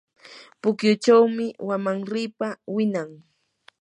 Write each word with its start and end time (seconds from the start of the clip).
pukyuchawmi 0.61 1.47
wamanripa 1.67 2.47
winan. 2.75 3.09